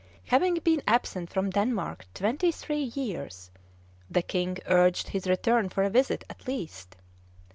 [0.29, 3.51] Having been absent from Denmark twenty three years,
[4.09, 6.95] the King urged his return for a visit, at least.